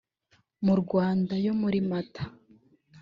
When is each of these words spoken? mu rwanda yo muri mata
mu 0.65 0.73
rwanda 0.81 1.33
yo 1.45 1.53
muri 1.61 1.79
mata 1.89 2.23